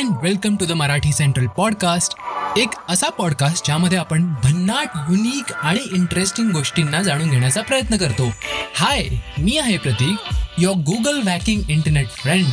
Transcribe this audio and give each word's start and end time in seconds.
And 0.00 0.16
welcome 0.22 0.56
to 0.56 0.66
the 0.66 0.72
Marathi 0.72 1.12
central 1.12 1.46
podcast 1.46 2.14
एक 2.58 2.68
असा 2.88 3.08
podcast 3.08 3.66
ज्यामध्ये 3.66 3.98
आपण 3.98 4.34
भन्नाट 4.44 4.88
युनिक 5.10 5.52
आणि 5.52 5.80
इंटरेस्टिंग 5.92 6.50
गोष्टींना 6.50 7.02
जाणून 7.02 7.30
घेण्याचा 7.30 7.60
प्रयत्न 7.60 7.96
करतो. 7.96 8.32
हाय 8.76 9.08
मी 9.38 9.58
आहे 9.58 9.78
Pratik 9.78 10.34
your 10.58 10.76
Google 10.76 11.22
walking 11.26 11.62
internet 11.68 12.08
friend 12.08 12.46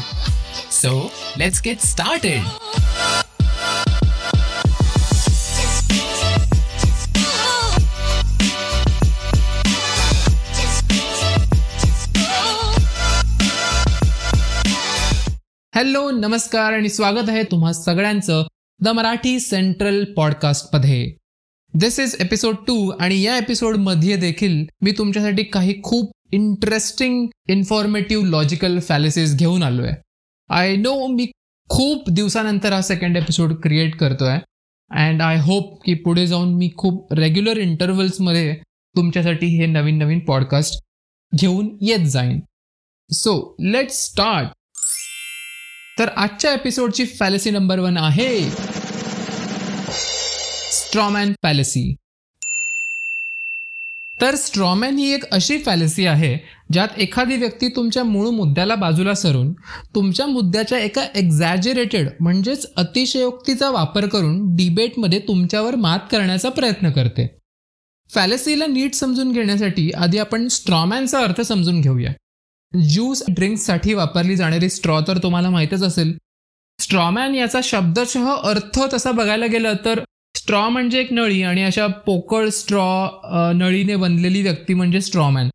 so 0.71 1.11
let's 1.37 1.61
get 1.65 1.79
started 1.79 2.41
hello 15.77 16.09
नमस्कार 16.11 16.73
आणि 16.73 16.89
स्वागत 16.89 17.29
आहे 17.29 17.43
तुम्हा 17.43 17.71
सगळ्यांचं 17.73 18.43
द 18.79 18.87
मराठी 18.87 19.39
सेंट्रल 19.39 20.03
पॉडकास्टमध्ये. 20.13 21.13
दिस 21.73 21.99
इज 21.99 22.15
एपिसोड 22.19 22.55
टू 22.67 22.89
आणि 22.89 23.21
या 23.21 23.37
एपिसोडमध्ये 23.37 24.15
देखील 24.15 24.65
मी 24.81 24.91
तुमच्यासाठी 24.91 25.43
काही 25.43 25.81
खूप 25.83 26.11
इंटरेस्टिंग 26.31 27.27
इन्फॉर्मेटिव्ह 27.49 28.25
लॉजिकल 28.25 28.79
फॅलिसीज 28.79 29.37
घेऊन 29.37 29.63
आलो 29.63 29.83
आहे 29.83 29.95
आय 30.49 30.75
नो 30.75 30.95
मी 31.07 31.25
खूप 31.69 32.09
दिवसानंतर 32.09 32.73
हा 32.73 32.81
सेकंड 32.81 33.17
एपिसोड 33.17 33.53
क्रिएट 33.53 33.95
करतोय 33.95 34.37
अँड 34.91 35.21
आय 35.21 35.39
होप 35.39 35.85
की 35.85 35.93
पुढे 35.93 36.27
जाऊन 36.27 36.53
मी 36.53 36.69
खूप 36.77 37.13
रेग्युलर 37.13 37.57
इंटरव्हल्समध्ये 37.57 38.53
तुमच्यासाठी 38.95 39.57
हे 39.57 39.65
नवीन 39.65 39.97
नवीन 39.97 40.19
पॉडकास्ट 40.19 40.83
घेऊन 41.35 41.77
येत 41.81 42.07
जाईन. 42.07 42.39
सो 43.11 43.55
लेट 43.59 43.91
स्टार्ट 43.91 44.56
तर 45.99 46.09
आजच्या 46.15 46.51
एपिसोडची 46.53 47.05
फॅलेसी 47.19 47.51
नंबर 47.51 47.79
वन 47.79 47.97
आहे 47.97 48.49
स्ट्रॉमॅन 50.71 51.31
फॅलेसी 51.43 51.93
तर 54.19 54.35
स्ट्रॉमॅन 54.35 54.97
ही 54.97 55.11
एक 55.13 55.23
अशी 55.31 55.57
फॅलेसी 55.57 56.05
आहे 56.05 56.37
ज्यात 56.73 56.99
एखादी 56.99 57.35
व्यक्ती 57.37 57.67
तुमच्या 57.67 58.03
मूळ 58.03 58.29
मुद्द्याला 58.29 58.75
बाजूला 58.75 59.13
सरून 59.13 59.51
तुमच्या 59.95 60.25
मुद्द्याच्या 60.25 60.79
एका 60.79 61.05
एक्झॅजरेटेड 61.15 62.09
म्हणजेच 62.19 62.65
अतिशयोक्तीचा 62.77 63.69
वापर 63.69 64.05
करून 64.05 64.55
डिबेटमध्ये 64.55 65.19
तुमच्यावर 65.19 65.75
मात 65.75 65.99
करण्याचा 66.11 66.49
प्रयत्न 66.49 66.89
करते. 66.89 67.27
फॅलेसीला 68.09 68.65
नीट 68.65 68.93
समजून 68.93 69.31
घेण्यासाठी 69.31 69.89
आधी 69.91 70.17
आपण 70.17 70.47
स्ट्रॉमॅनचा 70.47 71.19
अर्थ 71.19 71.41
समजून 71.41 71.81
घेऊया. 71.81 72.11
ज्यूस 72.73 73.23
ड्रिंक्ससाठी 73.29 73.93
वापरली 73.93 74.35
जाणारी 74.35 74.69
स्ट्रॉ 74.69 74.99
तर 75.07 75.17
तुम्हाला 75.23 75.49
माहीतच 75.49 75.83
असेल. 75.83 76.17
स्ट्रॉमॅन 76.79 77.35
याचा 77.35 77.59
शब्दशः 77.63 78.29
अर्थ 78.31 78.79
तसा 78.93 79.11
बघायला 79.11 79.45
गेलं 79.45 79.73
तर 79.85 80.03
स्ट्रॉ 80.35 80.67
म्हणजे 80.69 80.99
एक 81.01 81.11
नळी 81.13 81.41
आणि 81.43 81.63
अशा 81.63 81.87
पोकळ 82.05 82.49
स्ट्रॉ 82.49 83.51
नळीने 83.55 83.95
बनलेली 83.95 84.41
व्यक्ती 84.41 84.73
म्हणजे 84.73 85.01
स्ट्रॉमॅन 85.01 85.49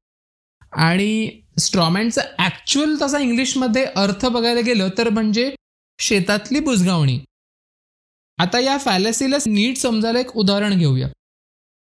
आणि 0.86 1.40
स्ट्रॉमॅनचा 1.58 2.22
ॲक्च्युअल 2.38 2.94
तसा 3.02 3.18
इंग्लिशमध्ये 3.18 3.84
अर्थ 3.96 4.26
बघायला 4.26 4.60
गेलं 4.66 4.88
तर 4.98 5.08
म्हणजे 5.08 5.54
शेतातली 5.98 6.60
बुजगावणी. 6.60 7.18
आता 8.38 8.60
या 8.60 8.76
फॅलसीला 8.78 9.36
नीट 9.46 9.76
समजायला 9.78 10.20
एक 10.20 10.36
उदाहरण 10.36 10.78
घेऊया. 10.78 11.08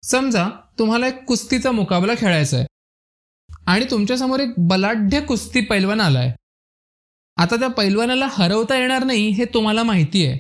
समजा 0.02 0.48
तुम्हाला 0.78 1.06
एक 1.06 1.24
कुस्तीचा 1.24 1.70
मुकाबला 1.70 2.14
खेळायचा 2.18 2.56
आहे 2.56 2.66
आणि 3.66 3.84
तुमच्यासमोर 3.91 4.41
एक 4.41 4.50
बलाढ्य 4.58 5.20
कुस्ती 5.20 5.61
पैलवान 5.61 6.00
आलाय. 6.00 6.33
आता 7.36 7.56
त्या 7.56 7.69
पैलवानाला 7.69 8.28
हरवता 8.30 8.77
येणार 8.77 9.05
नाही 9.05 9.28
हे 9.28 9.44
तुम्हाला 9.44 9.83
माहिती 9.83 10.27
आहे. 10.27 10.39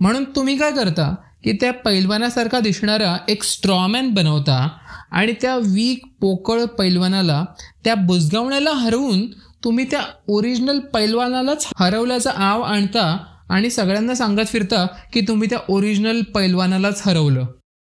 म्हणून 0.00 0.24
तुम्ही 0.24 0.56
काय 0.56 0.72
करता 0.72 1.14
की 1.44 1.52
त्या 1.52 1.72
पैलवानासारखा 1.72 2.60
दिसणारा 2.60 3.16
एक 3.28 3.42
स्ट्रॉमॅन 3.42 4.10
बनवता 4.10 4.68
आणि 5.10 5.34
त्या 5.40 5.56
वीक 5.56 6.04
पोकळ 6.20 6.64
पैलवानाला 6.64 7.44
त्या 7.84 7.94
बुजगावण्याला 7.94 8.70
हरवून 8.70 9.26
तुम्ही 9.64 9.84
त्या 9.84 10.00
ओरिजिनल 10.28 10.78
पैलवानालाच 10.78 11.68
हरवल्याचा 11.78 12.30
आव 12.30 12.62
आणता 12.62 13.34
आणि 13.48 13.70
सगळ्यांना 13.70 14.14
सांगत 14.14 14.46
फिरता 14.46 14.86
की 15.12 15.20
तुम्ही 15.20 15.50
त्या 15.50 15.58
ओरिजिनल 15.68 16.22
पैलवानालाच 16.22 17.02
हरवलं. 17.06 17.46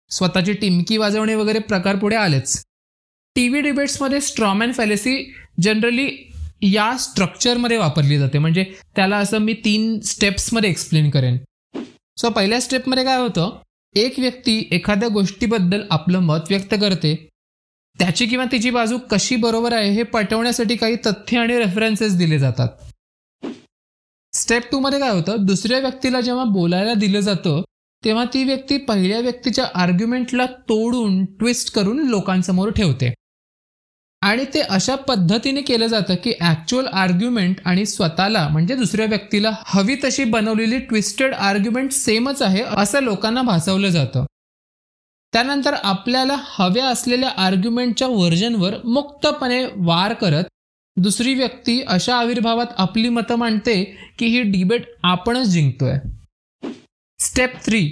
स्वतःची 0.09 0.53
टिमकी 0.53 0.97
वाजवणे 0.97 1.35
वगैरे 1.35 1.59
प्रकार 1.59 1.95
पुढे 1.95 2.15
आलेच. 2.15 2.63
टी 3.35 3.47
व्ही 3.47 3.61
डिबेट्समध्ये 3.61 4.21
स्ट्रॉमॅन 4.21 4.71
फॅलेसी 4.71 5.33
जनरली 5.61 6.07
या 6.61 6.97
स्ट्रक्चरमध्ये 6.97 7.77
वापरली 7.77 8.17
जाते. 8.17 8.37
म्हणजे 8.37 8.63
त्याला 8.95 9.17
असं 9.17 9.37
मी 9.37 9.53
तीन 9.53 9.99
स्टेप्समध्ये 9.99 10.69
एक्सप्लेन 10.69 11.09
करेन. 11.09 11.37
सो 12.17 12.29
पहिल्या 12.29 12.59
स्टेपमध्ये 12.61 13.03
काय 13.03 13.17
होतं? 13.17 13.59
एक 13.95 14.19
व्यक्ती 14.19 14.67
एखाद्या 14.71 15.09
गोष्टीबद्दल 15.09 15.81
आपलं 15.91 16.19
मत 16.19 16.49
व्यक्त 16.49 16.75
करते. 16.81 17.15
त्याची 17.99 18.25
किंवा 18.25 18.45
तिची 18.51 18.69
बाजू 18.69 18.97
कशी 19.11 19.35
बरोबर 19.35 19.73
आहे 19.73 19.91
हे 19.91 20.03
पटवण्यासाठी 20.03 20.75
काही 20.75 20.95
तथ्य 20.95 21.37
आणि 21.37 21.57
रेफरन्सेस 21.57 22.17
दिले 22.17 22.39
जातात. 22.39 22.67
स्टेप 24.33 24.61
टूमध्ये 24.71 24.99
काय 24.99 25.09
होतं? 25.09 25.45
दुसऱ्या 25.45 25.79
व्यक्तीला 25.79 26.21
जेव्हा 26.21 26.43
बोलायला 26.43 26.93
दिलं 26.93 27.19
जातं 27.19 27.61
तेव्हा 28.03 28.23
ती 28.33 28.43
व्यक्ती 28.43 28.77
पहिल्या 28.77 29.19
व्यक्तीच्या 29.19 29.65
आर्ग्युमेंटला 29.75 30.45
तोडून 30.45 31.25
ट्विस्ट 31.25 31.73
करून 31.73 32.07
लोकांसमोर 32.07 32.69
ठेवते. 32.69 33.13
आणि 34.21 34.43
ते 34.53 34.61
अशा 34.61 34.95
पद्धतीने 35.07 35.61
केलं 35.61 35.87
जातं 35.87 36.15
की 36.23 36.33
ॲक्च्युअल 36.39 36.87
आर्ग्युमेंट 36.93 37.59
आणि 37.65 37.85
स्वतःला 37.85 38.47
म्हणजे 38.47 38.75
दुसऱ्या 38.75 39.05
व्यक्तीला 39.05 39.51
हवी 39.65 39.95
तशी 40.03 40.23
बनवलेली 40.23 40.77
ट्विस्टेड 40.79 41.33
आर्ग्युमेंट 41.33 41.91
सेमच 41.91 42.41
आहे 42.41 42.61
असं 42.77 43.03
लोकांना 43.03 43.41
भासवलं 43.41 43.89
जातं. 43.89 44.25
त्यानंतर 45.33 45.73
आपल्याला 45.83 46.35
हव्या 46.39 46.85
असलेल्या 46.87 47.29
आर्ग्युमेंटच्या 47.37 48.07
व्हर्जनवर 48.07 48.75
मुक्तपणे 48.85 49.63
वार 49.77 50.13
करत 50.13 50.43
दुसरी 50.97 51.33
व्यक्ती 51.35 51.81
अशा 51.87 52.15
आविर्भावात 52.15 52.73
आपली 52.77 53.09
मतं 53.09 53.35
मांडते 53.35 53.83
की 54.19 54.25
ही 54.25 54.41
डिबेट 54.51 54.85
आपणच 55.03 55.47
जिंकतोय. 55.47 55.97
स्टेप 57.19 57.53
थ्री 57.65 57.85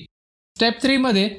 स्टेप 0.57 0.81
थ्रीमध्ये 0.81 1.29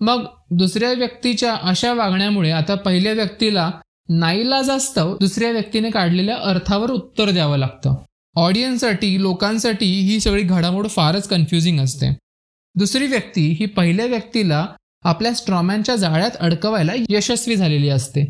मग 0.00 0.24
दुसऱ्या 0.58 0.92
व्यक्तीच्या 0.92 1.54
अशा 1.62 1.92
वागण्यामुळे 1.94 2.50
आता 2.50 2.74
पहिल्या 2.76 3.12
व्यक्तीला 3.12 3.70
नाईलाजास्तव 4.18 5.16
दुसऱ्या 5.20 5.50
व्यक्तीने 5.50 5.90
काढलेल्या 5.90 6.36
अर्थावर 6.36 6.90
उत्तर 6.90 7.30
द्यावं 7.30 7.58
लागतं. 7.58 7.94
ऑडियन्ससाठी 8.34 9.22
लोकांसाठी 9.22 9.86
ही 9.86 10.20
सगळी 10.20 10.42
घडामोड 10.42 10.88
फारच 10.88 11.28
कन्फ्युजिंग 11.28 11.80
असते. 11.80 12.10
दुसरी 12.74 13.06
व्यक्ती 13.06 13.46
ही 13.60 13.66
पहिल्या 13.66 14.06
व्यक्तीला 14.06 14.66
आपल्या 15.02 15.34
स्ट्रॉमॅनच्या 15.34 15.96
जाळ्यात 15.96 16.30
अडकवायला 16.40 16.92
यशस्वी 17.08 17.56
झालेली 17.56 17.88
असते. 17.88 18.24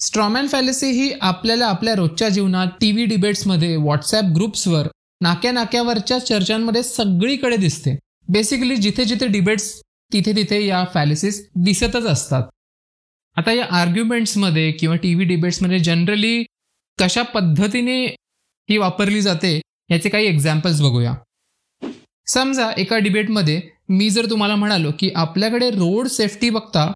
स्ट्रॉमॅन 0.00 0.46
फॅलेसी 0.46 0.86
ही 0.86 1.12
आपल्याला 1.20 1.66
आपल्या 1.66 1.94
रोजच्या 1.94 2.28
जीवनात 2.28 2.66
टी 2.80 2.92
व्ही 2.92 3.04
डिबेट्समध्ये 3.04 3.76
व्हॉट्सॲप 3.76 4.24
ग्रुप्सवर 4.24 4.88
नाक्या 5.20 5.52
नाक्यावरच्या 5.52 6.18
चर्चांमध्ये 6.18 6.82
सगळीकडे 6.82 7.56
दिसते. 7.56 7.98
बेसिकली 8.28 8.76
जिथे 8.76 9.04
जिथे 9.04 9.26
डिबेट्स 9.26 9.80
तिथे 10.12 10.36
तिथे 10.36 10.66
या 10.66 10.84
फॅलेसीस 10.94 11.48
दिसतच 11.54 12.06
असतात. 12.06 12.42
आता 13.36 13.52
या 13.52 13.66
आर्ग्युमेंट्समध्ये 13.70 14.70
किंवा 14.72 14.96
टी 14.96 15.14
व्ही 15.14 15.26
डिबेट्समध्ये 15.26 15.78
जनरली 15.78 16.42
कशा 16.98 17.22
पद्धतीने 17.34 18.04
ही 18.68 18.76
वापरली 18.78 19.20
जाते 19.22 19.60
याचे 19.90 20.08
काही 20.08 20.26
एक्झाम्पल्स 20.26 20.80
बघूया. 20.80 21.14
समजा 22.26 22.70
एका 22.78 22.98
डिबेटमध्ये 22.98 23.60
मी 23.88 24.08
जर 24.10 24.26
तुम्हाला 24.30 24.56
म्हणालो 24.56 24.90
की 24.98 25.10
आपल्याकडे 25.16 25.70
रोड 25.70 26.06
सेफ्टी 26.06 26.50
बघता 26.50 26.90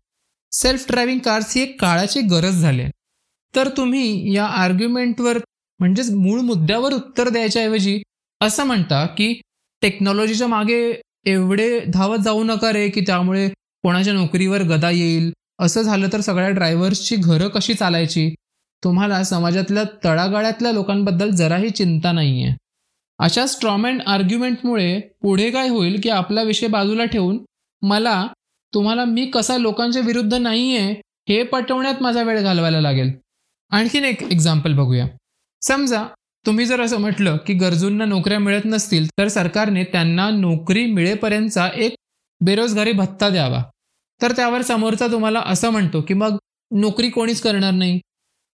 सेल्फ 0.52 0.84
ड्रायव्हिंग 0.88 1.20
कार्स 1.20 1.56
ही 1.56 1.62
एक 1.62 1.80
काळाची 1.80 2.20
गरज 2.20 2.60
झाली 2.60 2.82
आहे. 2.82 2.90
तर 3.54 3.68
तुम्ही 3.76 4.34
या 4.34 4.44
आर्ग्युमेंटवर 4.44 5.38
म्हणजेच 5.80 6.10
मूळ 6.10 6.40
मुद्द्यावर 6.40 6.92
उत्तर 6.92 7.28
द्यायच्याऐवजी 7.28 8.00
असं 8.40 8.64
म्हणता 8.64 9.04
की 9.06 9.32
टेक्नॉलॉजीच्या 9.82 10.46
मागे 10.46 10.78
एवढे 11.26 11.68
धावत 11.86 12.18
जाऊ 12.18 12.44
नका 12.44 12.72
रे 12.72 12.88
की 12.88 13.00
त्यामुळे 13.00 13.48
कोणाच्या 13.84 14.12
नोकरीवर 14.12 14.62
गदा 14.62 14.90
येईल 14.90 15.32
असं 15.58 15.82
झालं 15.82 16.08
तर 16.12 16.20
सगळ्या 16.20 16.48
ड्रायव्हर्सची 16.50 17.16
घरं 17.16 17.48
कशी 17.48 17.74
चालायची? 17.74 18.34
तुम्हाला 18.82 19.22
समाजातल्या 19.24 19.82
तळागाळ्यातल्या 20.04 20.72
लोकांबद्दल 20.72 21.30
जराही 21.30 21.70
चिंता 21.70 22.12
नाही 22.12 22.42
आहे 22.44 22.54
अशा 23.18 23.46
स्ट्रॉमॅन 23.46 24.00
आर्ग्युमेंटमुळे 24.00 24.98
पुढे 25.22 25.50
काय 25.50 25.68
होईल 25.68 26.00
की 26.02 26.08
आपला 26.08 26.42
विषय 26.42 26.66
बाजूला 26.66 27.04
ठेवून 27.04 27.38
मला 27.82 28.26
तुम्हाला 28.72 29.04
मी 29.04 29.26
कसा 29.26 29.56
लोकांच्या 29.58 30.02
विरुद्ध 30.02 30.34
नाही 30.34 30.76
आहे 30.76 30.92
हे 31.28 31.42
पटवण्यात 31.42 32.02
माझा 32.02 32.22
वेळ 32.22 32.40
घालवायला 32.40 32.80
लागेल. 32.80 33.12
आणखीन 33.70 34.04
एक 34.04 34.22
एक्झाम्पल 34.22 34.72
बघूया. 34.72 35.06
समजा 35.62 36.04
तुम्ही 36.46 36.66
जर 36.66 36.80
असं 36.80 37.00
म्हटलं 37.00 37.36
की 37.36 37.54
गरजूंना 37.54 38.04
नोकऱ्या 38.04 38.38
मिळत 38.38 38.64
नसतील 38.64 39.06
तर 39.08 39.28
सरकारने 39.28 39.84
त्यांना 39.84 40.28
नोकरी 40.30 40.84
मिळेपर्यंतचा 40.86 41.68
एक 41.76 41.94
बेरोजगारी 42.40 42.92
भत्ता 42.92 43.28
द्यावा. 43.28 43.62
तर 44.22 44.32
त्यावर 44.32 44.62
समोरचा 44.62 45.06
तुम्हाला 45.06 45.40
असं 45.46 45.70
म्हणतो 45.70 46.00
की 46.00 46.14
मग 46.14 46.36
नोकरी 46.70 47.08
कोणीच 47.10 47.40
करणार 47.40 47.72
नाही. 47.72 47.98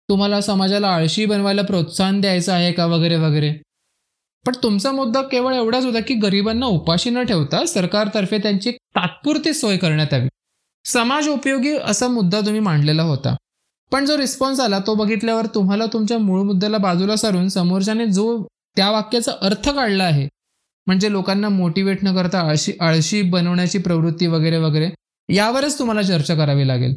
तुम्हाला 0.09 0.41
समाजाला 0.41 0.89
आळशी 0.89 1.27
बनवायला 1.27 1.63
प्रोत्साहन 1.63 2.21
द्यायचं 2.21 2.53
आहे 2.53 2.73
का 2.73 2.87
वगैरे 2.87 3.17
वगैरे. 3.17 3.53
पण 4.47 4.53
तुमचा 4.63 4.91
मुद्दा 4.93 5.23
केवळ 5.23 5.55
एवढाच 5.55 5.85
होता 5.85 6.01
की 6.01 6.15
गरिबांना 6.15 6.67
उपाशी 6.67 7.11
न 7.11 7.23
ठेवता 7.23 7.65
सरकारतर्फे 7.67 8.39
त्यांची 8.39 8.71
तात्पुरती 8.71 9.53
सोय 9.55 9.77
करण्यात 9.77 10.13
यावी. 10.13 10.29
समाज 10.85 11.29
उपयोगी 11.29 11.77
असा 11.77 12.09
मुद्दा 12.09 12.41
तुम्ही 12.41 12.61
मांडलेला 12.61 13.03
होता. 13.03 13.35
पण 13.93 14.05
जो 14.05 14.17
रिस्पॉन्स 14.19 14.61
आला 14.61 14.79
तो 14.79 14.95
बघितल्यावर 14.95 15.47
तुम्हाला 15.47 15.87
तुमच्या 15.87 16.19
मूळ 16.19 16.43
मुद्द्याला 16.43 16.79
बाजूला 16.79 17.17
सारून 17.17 17.49
समोरच्याने 17.49 18.07
जो 18.07 18.47
त्या 18.77 18.91
वाक्याचा 18.91 19.33
अर्थ 19.43 19.69
काढला 19.71 20.05
आहे 20.05 20.29
म्हणजे 20.87 21.11
लोकांना 21.13 21.49
मोटिवेट 21.49 21.99
न 22.03 22.15
करता 22.15 22.41
आळशी 22.41 22.73
आळशी 22.81 23.23
बनवण्याची 23.23 23.79
प्रवृत्ती 23.79 24.27
वगैरे 24.27 24.57
वगैरे 24.57 24.89
यावरच 25.29 25.79
तुम्हाला 25.79 26.03
चर्चा 26.03 26.35
करावी 26.35 26.67
लागेल. 26.69 26.97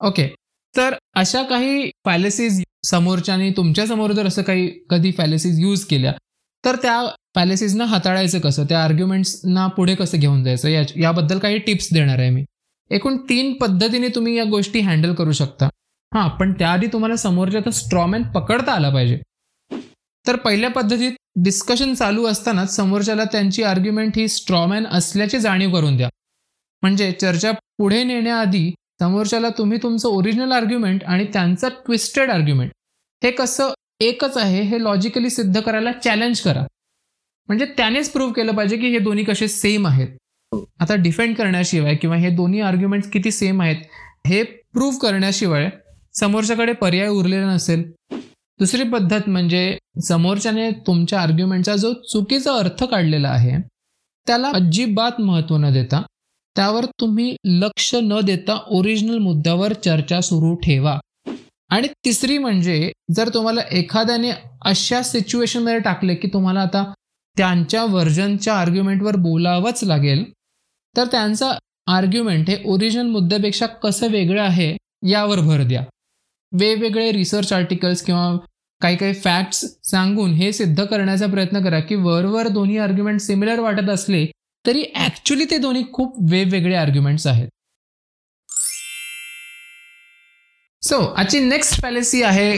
ओके 0.00 0.28
तर 0.74 0.94
अशा 1.14 1.42
काही 1.42 1.90
फॅलेसीज 2.04 2.62
समोरच्याने 2.84 3.50
तुमच्यासमोर 3.50 4.12
जर 4.12 4.26
असं 4.26 4.42
काही 4.42 4.68
कधी 4.90 5.12
फॅलेसीज 5.12 5.60
यूज 5.60 5.84
केल्या 5.84 6.12
तर 6.64 6.76
त्या 6.76 7.00
फॅलेसीजना 7.34 7.84
हाताळायचं 7.84 8.40
कसं? 8.40 8.64
त्या 8.64 8.82
आर्ग्युमेंट्सना 8.84 9.66
पुढे 9.66 9.94
कसं 9.94 10.18
घेऊन 10.18 10.44
जायचं? 10.44 10.68
या 10.68 10.82
याबद्दल 10.96 11.38
काही 11.38 11.58
टिप्स 11.58 11.92
देणार 11.92 12.18
आहे 12.18 12.30
मी. 12.30 12.44
एकूण 12.90 13.16
तीन 13.28 13.52
पद्धतीने 13.52 14.08
तुम्ही 14.08 14.36
या 14.36 14.44
गोष्टी 14.44 14.80
हँडल 14.80 15.14
करू 15.14 15.32
शकता. 15.32 15.68
हां 16.12 16.28
पण 16.28 16.52
त्याआधी 16.52 16.86
तुम्हाला 16.86 17.16
समोरच्या 17.16 17.60
तर 17.60 17.70
स्ट्रॉमॅन 17.70 18.22
पकडता 18.22 18.72
आला 18.72 18.90
पाहिजे. 18.90 19.18
तर 20.26 20.36
पहिल्या 20.36 20.70
पद्धतीत 20.70 21.12
डिस्कशन 21.36 21.94
चालू 21.94 22.24
असतानाच 22.26 22.74
समोरच्याला 22.76 23.24
त्यांची 23.24 23.62
आर्ग्युमेंट 23.62 24.16
ही 24.16 24.26
स्ट्रॉमॅन 24.28 24.86
असल्याची 24.86 25.38
जाणीव 25.38 25.72
करून 25.74 25.96
द्या. 25.96 26.08
म्हणजे 26.82 27.10
चर्चा 27.12 27.52
पुढे 27.78 28.02
नेण्याआधी 28.04 28.70
समोरच्याला 29.00 29.48
तुम्ही 29.48 29.78
तुमचं 29.82 30.08
ओरिजिनल 30.08 30.52
आर्ग्युमेंट 30.52 31.04
आणि 31.04 31.24
त्यांचं 31.32 31.68
ट्विस्टेड 31.86 32.30
आर्ग्युमेंट 32.30 32.70
हे 33.22 33.30
कसं 33.30 33.72
एकच 34.00 34.36
आहे 34.36 34.62
हे 34.62 34.82
लॉजिकली 34.82 35.30
सिद्ध 35.30 35.60
करायला 35.60 35.92
चॅलेंज 35.92 36.40
करा. 36.40 36.62
म्हणजे 37.48 37.64
त्यानेच 37.76 38.10
प्रूव्ह 38.10 38.32
केलं 38.32 38.54
पाहिजे 38.54 38.76
की 38.76 38.88
हे 38.88 38.98
दोन्ही 38.98 39.24
कसे 39.24 39.48
सेम 39.48 39.86
आहेत. 39.86 40.08
आता 40.80 40.94
डिफेंड 40.94 41.34
करण्याशिवाय 41.36 41.94
किंवा 41.94 42.16
हे 42.16 42.30
दोन्ही 42.30 42.60
आर्ग्युमेंट्स 42.60 43.10
किती 43.10 43.30
सेम 43.30 43.62
आहेत 43.62 43.76
हे 44.26 44.42
प्रूव्ह 44.42 44.98
करण्याशिवाय 44.98 45.68
समोरच्याकडे 46.14 46.72
पर्याय 46.72 47.08
उरलेला 47.08 47.54
नसेल 47.54 47.90
दुसरी 48.60 48.82
पद्धत 48.82 49.28
म्हणजे 49.28 49.78
समोरच्याने 50.02 50.70
तुमच्या 50.86 51.20
आर्ग्युमेंटचा 51.20 51.76
जो 51.76 51.92
चुकीचा 51.92 52.52
अर्थ 52.52 52.84
काढलेला 52.84 53.28
आहे 53.28 53.56
त्याला 54.26 54.50
अजिबात 54.54 55.20
महत्त्व 55.20 55.56
न 55.56 55.72
देता 55.72 56.02
त्यावर 56.56 56.84
तुम्ही 57.00 57.36
लक्ष 57.44 57.94
न 57.94 58.20
देता 58.20 58.58
ओरिजिनल 58.66 59.18
मुद्द्यावर 59.18 59.72
चर्चा 59.72 60.20
सुरू 60.20 60.54
ठेवा. 60.54 60.98
आणि 61.70 61.88
तिसरी 62.04 62.38
म्हणजे 62.38 62.92
जर 63.10 63.28
तुम्हाला 63.28 63.60
एखाद्याने 63.72 64.30
अशा 64.64 65.02
सिच्युएशनमध्ये 65.02 65.78
टाकले 65.78 66.14
की 66.14 66.28
तुम्हाला 66.32 66.60
आता 66.60 66.92
त्यांच्या 67.36 67.84
व्हर्जनच्या 67.84 68.54
आर्ग्युमेंटवर 68.54 69.16
बोलावंच 69.16 69.84
लागेल 69.84 70.24
तर 70.96 71.06
त्यांचा 71.06 71.52
आर्ग्युमेंट 71.86 72.50
हे 72.50 72.56
ओरिजिनल 72.64 73.06
मुद्द्यापेक्षा 73.06 73.66
कसं 73.66 74.08
वेगळं 74.08 74.42
आहे 74.42 74.76
यावर 75.08 75.40
भर 75.40 75.62
द्या. 75.62 75.84
वेगवेगळे 76.60 77.12
रिसर्च 77.12 77.52
आर्टिकल्स 77.52 78.02
किंवा 78.02 78.36
काही 78.80 78.96
काही 78.96 79.14
फॅक्ट्स 79.14 79.64
सांगून 79.84 80.32
हे 80.34 80.52
सिद्ध 80.52 80.84
करण्याचा 80.84 81.26
प्रयत्न 81.26 81.62
करा 81.64 81.80
की 81.80 81.94
वरवर 81.94 82.48
दोन्ही 82.48 82.78
आर्ग्युमेंट 82.78 83.20
सिमिलर 83.20 83.60
वाटत 83.60 83.88
असले 83.90 84.26
तरी 84.64 84.84
ॲक्च्युली 84.94 85.44
ते 85.44 85.58
दोन्ही 85.58 85.84
खूप 85.92 86.16
वेगवेगळे 86.30 86.74
आर्ग्युमेंट्स 86.74 87.26
आहेत. 87.26 87.48
सो 90.82 91.00
आजची 91.16 91.40
नेक्स्ट 91.40 91.80
पॅलेसी 91.82 92.22
आहे 92.22 92.56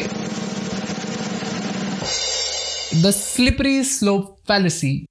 the 3.03 3.07
slippery 3.07 3.83
slope 3.85 4.49
fallacy 4.49 5.05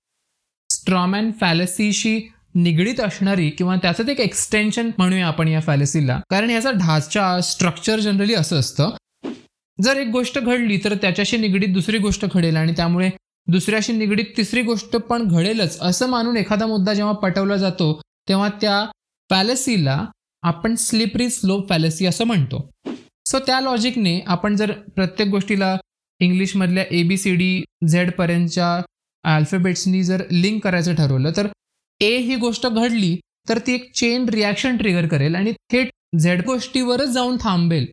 strawman 0.70 1.32
फॅलेसीशी 1.32 2.20
निगडीत 2.56 3.00
असणारी 3.00 3.50
किंवा 3.50 3.76
त्याचं 3.76 4.08
एक 4.08 4.20
एक्सटेन्शन 4.20 4.90
म्हणूया 4.98 5.28
आपण 5.28 5.48
या 5.48 5.60
फॅलेसीला 5.60 6.20
कारण 6.30 6.50
याचा 6.50 6.72
ढाचा 6.72 7.40
स्ट्रक्चर 7.42 8.00
जनरली 8.00 8.34
असं 8.34 8.60
असतं. 8.60 8.90
जर 9.82 9.98
एक 9.98 10.08
गोष्ट 10.08 10.40
घडली 10.40 10.78
तर 10.84 10.96
त्याच्याशी 10.96 11.38
निगडीत 11.38 11.74
दुसरी 11.74 11.98
गोष्ट 11.98 12.26
घडेल 12.34 12.56
आणि 12.56 12.72
त्यामुळे 12.72 13.10
दुसऱ्याशी 13.48 13.94
निगडीत 13.94 14.26
तिसरी 14.38 14.62
गोष्ट 14.62 14.96
पण 14.96 15.28
घडेलच 15.28 15.78
असं 15.82 16.08
मानून 16.08 16.38
एखादा 16.38 16.66
मुद्दा 16.66 16.94
जेव्हा 16.94 17.14
पटवला 17.14 17.58
जातो 17.58 18.02
तेव्हा 18.30 18.50
त्या 18.62 18.86
फॅलेसीला 19.30 20.06
आपण 20.44 20.76
स्लिपरी 20.76 21.30
स्लोप 21.30 21.70
फॅलेसी 21.70 22.06
असं 22.06 22.26
म्हणतो. 22.26 22.70
सो 23.26 23.40
त्या 23.40 23.60
लॉजिकने 23.62 24.20
आपण 24.28 24.56
जर 24.56 24.72
प्रत्येक 24.72 25.30
गोष्टीला 25.30 25.76
इंग्लिशमधल्या 26.20 26.84
ए 26.92 27.04
बी 27.04 27.18
सी 27.18 27.36
डी 27.36 27.64
झेडपर्यंतच्या 27.88 28.76
अल्फाबेट्सनी 29.36 30.04
जर 30.04 30.24
लिंक 30.32 30.64
करायचं 30.64 30.96
ठरवलं 30.96 31.32
तर 31.38 31.48
ए 32.02 32.16
ही 32.18 32.36
गोष्ट 32.36 32.68
घडली 32.68 33.16
तर 33.50 33.60
ती 33.68 33.74
एक 33.74 33.92
चेन 33.96 34.28
रिॲक्शन 34.30 34.78
ट्रिगर 34.78 35.08
करेल 35.08 35.36
आणि 35.36 35.52
थेट 35.72 35.90
झेड 36.20 36.46
गोष्टीवरच 36.46 37.10
जाऊन 37.10 37.38
थांबेल. 37.42 37.86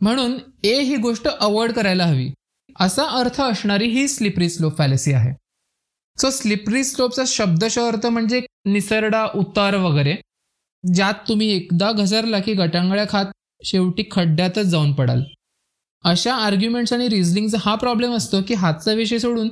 म्हणून 0.00 0.36
ए 0.64 0.80
ही 0.80 0.96
गोष्ट 0.96 1.28
अवॉइड 1.28 1.72
करायला 1.72 2.04
हवी. 2.06 2.30
असा 2.80 3.02
अर्थ 3.18 3.40
असणारी 3.40 3.86
ही 3.90 4.06
स्लिपरी 4.08 4.48
स्लोप 4.50 4.76
फॅलेसी 4.78 5.12
आहे. 5.12 5.32
सो 6.18 6.30
स्लिपरी 6.30 6.82
स्लोपचा 6.84 7.22
शब्दश 7.26 7.78
अर्थ 7.78 8.06
म्हणजे 8.06 8.40
निसरडा 8.66 9.26
उतार 9.34 9.76
वगैरे 9.76 10.14
ज्यात 10.84 11.14
तुम्ही 11.28 11.50
एकदा 11.52 11.90
घसरला 11.92 12.38
की 12.38 12.52
गटांगळ्या 12.54 13.04
खात 13.10 13.32
शेवटी 13.64 14.04
खड्ड्यातच 14.10 14.66
जाऊन 14.66 14.92
पडाल. 14.92 15.22
अशा 16.04 16.34
आर्ग्युमेंट्स 16.34 16.92
आणि 16.92 17.08
रिझनिंगचा 17.08 17.58
हा 17.60 17.74
प्रॉब्लेम 17.74 18.12
असतो 18.12 18.42
की 18.48 18.54
हातचा 18.54 18.92
विषय 18.92 19.18
सोडून 19.18 19.48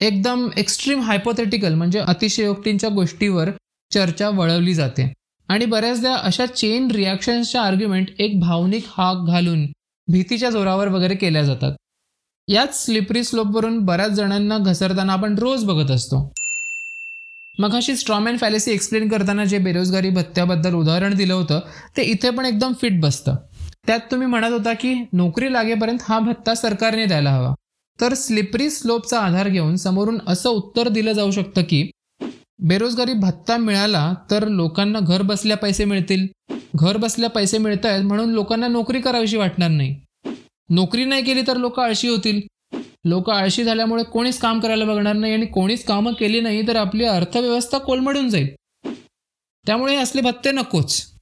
एकदम 0.00 0.48
एक्स्ट्रीम 0.56 1.00
हायपोथेटिकल 1.00 1.74
म्हणजे 1.74 1.98
अतिशयोक्तींच्या 1.98 2.90
गोष्टीवर 2.90 3.50
चर्चा 3.92 4.28
वळवली 4.28 4.74
जाते. 4.74 5.12
आणि 5.48 5.64
बऱ्याचदा 5.64 6.14
अशा 6.14 6.46
चेन 6.46 6.90
रिॲक्शन्सच्या 6.90 7.62
आर्ग्युमेंट 7.62 8.08
एक 8.18 8.40
भावनिक 8.40 8.84
हाक 8.88 9.26
घालून 9.26 9.66
भीतीच्या 10.08 10.50
जोरावर 10.50 10.88
वगैरे 10.88 11.14
केल्या 11.14 11.42
जातात. 11.42 11.72
याच 12.48 12.84
स्लिपरी 12.84 13.24
स्लोपवरून 13.24 13.78
बऱ्याच 13.78 14.10
जणांना 14.10 14.58
घसरताना 14.58 15.12
आपण 15.12 15.38
रोज 15.38 15.64
बघत 15.64 15.90
असतो. 15.90 16.32
मग 17.58 17.74
अशी 17.74 17.96
स्ट्रॉमॅन 17.96 18.36
फॅलेसी 18.36 18.72
एक्सप्लेन 18.72 19.08
करताना 19.08 19.44
जे 19.44 19.58
बेरोजगारी 19.58 20.10
भत्त्याबद्दल 20.10 20.74
उदाहरण 20.74 21.14
दिलं 21.14 21.34
होतं 21.34 21.60
ते 21.96 22.02
इथे 22.02 22.30
पण 22.30 22.46
एकदम 22.46 22.72
फिट 22.72 23.00
बसतं. 23.00 23.36
त्यात 23.86 24.00
तुम्ही 24.10 24.26
म्हणत 24.26 24.52
होता 24.52 24.72
की 24.72 24.94
नोकरी 25.12 25.52
लागेपर्यंत 25.52 25.98
हा 26.02 26.18
भत्ता 26.18 26.54
सरकारने 26.54 27.06
द्यायला 27.06 27.30
हवा. 27.30 27.54
तर 28.00 28.14
स्लिपरी 28.14 28.70
स्लोपचा 28.70 29.20
आधार 29.20 29.48
घेऊन 29.48 29.76
समोरून 29.76 30.18
असं 30.26 30.50
उत्तर 30.50 30.88
दिलं 30.88 31.12
जाऊ 31.12 31.30
शकतं 31.30 31.62
की 31.62 31.90
बेरोजगारी 32.58 33.12
भत्ता 33.12 33.56
मिळाला 33.56 34.14
तर 34.30 34.48
लोकांना 34.48 35.00
घर 35.00 35.22
बसल्या 35.22 35.56
पैसे 35.56 35.84
मिळतील. 35.84 36.26
घर 36.74 36.96
बसल्या 36.96 37.30
पैसे 37.30 37.58
मिळत 37.58 37.86
आहेत 37.86 38.02
म्हणून 38.02 38.30
लोकांना 38.30 38.68
नोकरी 38.68 39.00
करावीशी 39.00 39.36
वाटणार 39.36 39.70
नाही. 39.70 40.00
नोकरी 40.70 41.04
नाही 41.04 41.24
केली 41.24 41.42
तर 41.46 41.56
लोक 41.56 41.80
आळशी 41.80 42.08
होतील. 42.08 42.40
लोक 43.04 43.30
आळशी 43.30 43.64
झाल्यामुळे 43.64 44.02
कोणीच 44.02 44.38
काम 44.38 44.60
करायला 44.60 44.84
बघणार 44.84 45.12
नाही 45.12 45.32
आणि 45.32 45.46
कोणीच 45.46 45.84
कामं 45.84 46.12
केली 46.12 46.40
नाही 46.40 46.68
तर 46.68 46.76
आपली 46.76 47.04
अर्थव्यवस्था 47.04 47.78
कोलमडून 47.78 48.28
जाईल. 48.28 48.48
त्यामुळे 49.66 49.96
असले 49.96 50.20
भत्ते 50.20 50.50
नकोच. 50.50 51.12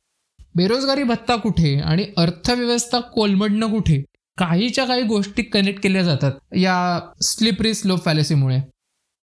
बेरोजगारी 0.54 1.02
भत्ता 1.02 1.36
कुठे 1.36 1.80
आणि 1.80 2.06
अर्थव्यवस्था 2.16 3.00
कोलमडणं 3.00 3.70
कुठे? 3.70 4.02
काहीच्या 4.38 4.84
काही 4.84 5.02
गोष्टी 5.02 5.42
कनेक्ट 5.42 5.82
केल्या 5.82 6.02
जातात 6.02 6.32
या 6.56 7.00
स्लिपरी 7.22 7.74
स्लोप 7.74 8.04
फॅलेसीमुळे 8.04 8.58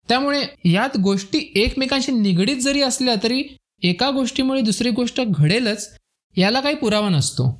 त्यामुळे 0.08 0.42
यात 0.64 0.96
गोष्टी 0.98 1.38
एकमेकांशी 1.54 2.12
निगडीत 2.12 2.56
जरी 2.56 2.80
असल्या 2.82 3.14
तरी 3.22 3.42
एका 3.82 4.10
गोष्टीमुळे 4.10 4.60
दुसरी 4.60 4.90
गोष्ट 4.90 5.20
घडेलच 5.20 5.88
याला 6.36 6.60
काही 6.60 6.74
पुरावा 6.74 7.08
नसतो. 7.08 7.58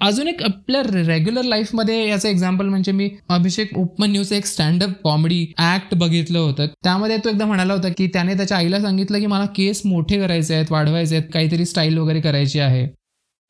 अजून 0.00 0.28
एक 0.28 0.42
आपल्या 0.42 0.82
रेग्युलर 0.82 1.42
लाईफमध्ये 1.42 2.08
याचं 2.08 2.28
एक्झाम्पल 2.28 2.68
म्हणजे 2.68 2.92
मी 2.92 3.08
अभिषेक 3.28 3.76
उपमन्यूचं 3.78 4.34
एक 4.34 4.46
स्टँडअप 4.46 4.90
कॉमेडी 5.04 5.46
ऍक्ट 5.58 5.94
बघितलं 5.94 6.38
होतं. 6.38 6.66
त्यामध्ये 6.84 7.16
तो 7.16 7.28
एकदा 7.28 7.46
म्हणाला 7.46 7.72
होता 7.72 7.88
की 7.88 8.06
त्याने 8.06 8.34
त्याच्या 8.34 8.56
आईला 8.56 8.80
सांगितलं 8.80 9.18
की 9.18 9.26
मला 9.26 9.46
केस 9.46 9.82
मोठे 9.84 10.18
करायचे 10.20 10.54
आहेत 10.54 10.72
वाढवायचे 10.72 11.16
आहेत 11.16 11.28
काहीतरी 11.34 11.64
स्टाईल 11.64 11.98
वगैरे 11.98 12.20
करायची 12.20 12.60
आहे. 12.60 12.86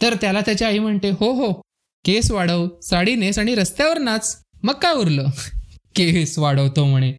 तर 0.01 0.15
त्याला 0.15 0.41
त्याची 0.41 0.65
आई 0.65 0.79
म्हणते 0.79 1.11
हो 1.11 1.33
हो 1.33 1.53
केस 2.05 2.31
वाढव 2.31 2.67
साडी 2.83 3.15
नेस 3.15 3.39
आणि 3.39 3.55
रस्त्यावर 3.55 3.99
नाच. 3.99 4.37
मग 4.63 4.75
काय 4.75 4.93
उरलं? 4.93 5.27
केस 5.95 6.39
वाढवतो 6.39 6.85
म्हणे. 6.85 7.13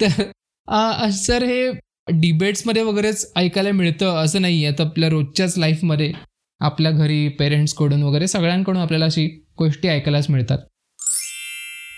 तर 0.00 1.10
सर 1.10 1.42
हे 1.42 1.70
डिबेट्समध्ये 2.12 2.82
वगैरेच 2.82 3.32
ऐकायला 3.36 3.70
मिळतं 3.72 4.16
असं 4.16 4.42
नाही 4.42 4.64
आहे. 4.64 4.74
तर 4.78 4.84
आपल्या 4.84 5.08
रोजच्याच 5.08 5.58
लाईफमध्ये 5.58 6.12
आपल्या 6.60 6.90
घरी 6.90 7.28
पेरेंट्सकडून 7.28 8.02
वगैरे 8.02 8.26
सगळ्यांकडून 8.26 8.82
आपल्याला 8.82 9.04
अशी 9.04 9.26
गोष्टी 9.58 9.88
ऐकायलाच 9.88 10.30
मिळतात. 10.30 10.58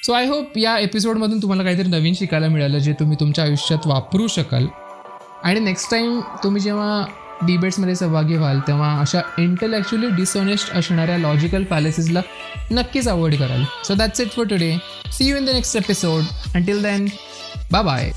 सो 0.05 0.13
आय 0.13 0.27
होप 0.27 0.59
या 0.59 0.79
एपिसोडमधून 0.79 1.43
तुम्हाला 1.43 1.63
काहीतरी 1.63 1.89
नवीन 1.89 2.15
शिकायला 2.15 2.49
मिळालं 2.49 2.79
जे 2.79 2.93
तुम्ही 2.93 3.17
तुमच्या 3.21 3.45
आयुष्यात 3.45 3.87
वापरू 3.87 4.27
शकाल. 4.27 4.67
आणि 5.45 5.61
नेक्स्ट 5.61 5.91
टाईम 5.91 6.21
तुम्ही 6.45 6.63
जेव्हा 6.63 7.05
डिबेट्समध्ये 7.43 7.95
सहभागी 7.95 8.37
व्हाल 8.37 8.61
तेव्हा 8.61 9.01
अशा 9.01 9.21
इंटलेक्च्युअली 9.39 10.09
डिसऑनेस्ट 10.11 10.73
असणाऱ्या 10.73 11.19
लॉजिकल 11.19 11.65
पॅलेसेसला 11.65 12.21
नक्कीच 12.71 13.09
अवॉइड 13.09 13.39
कराल. 13.39 13.65
So 13.85 13.95
that's 13.95 14.21
it 14.21 14.31
for 14.31 14.45
today 14.45 14.77
see 15.13 15.29
you 15.29 15.37
in 15.37 15.45
the 15.45 15.51
next 15.51 15.77
episode 15.77 16.23
until 16.55 16.83
then 16.83 17.07
bye 17.73 17.83
bye 17.83 18.11